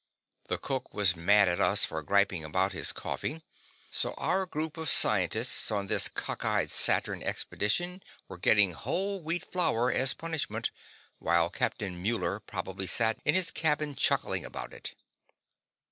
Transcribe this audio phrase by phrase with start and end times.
[0.47, 3.43] The cook was mad at us for griping about his coffee,
[3.91, 9.91] so our group of scientists on this cockeyed Saturn Expedition were getting whole wheat flour
[9.91, 10.71] as punishment,
[11.19, 14.95] while Captain Muller probably sat in his cabin chuckling about it.